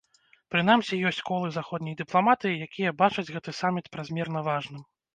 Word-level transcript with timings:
Прынамсі 0.53 0.99
ёсць 1.09 1.19
колы 1.29 1.51
заходняй 1.59 1.97
дыпламатыі, 2.01 2.59
якія 2.69 2.97
бачаць 3.05 3.29
гэты 3.33 3.57
саміт 3.63 3.85
празмерна 3.95 4.49
важным. 4.53 4.83